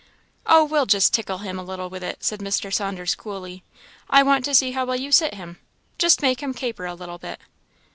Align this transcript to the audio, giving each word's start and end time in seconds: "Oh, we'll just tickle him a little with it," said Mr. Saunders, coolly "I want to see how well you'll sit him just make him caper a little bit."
"Oh, 0.47 0.63
we'll 0.65 0.87
just 0.87 1.13
tickle 1.13 1.37
him 1.45 1.59
a 1.59 1.63
little 1.63 1.87
with 1.87 2.03
it," 2.03 2.23
said 2.23 2.39
Mr. 2.39 2.73
Saunders, 2.73 3.13
coolly 3.13 3.63
"I 4.09 4.23
want 4.23 4.43
to 4.45 4.55
see 4.55 4.71
how 4.71 4.83
well 4.83 4.95
you'll 4.99 5.11
sit 5.11 5.35
him 5.35 5.59
just 5.99 6.23
make 6.23 6.41
him 6.41 6.55
caper 6.55 6.87
a 6.87 6.95
little 6.95 7.19
bit." 7.19 7.39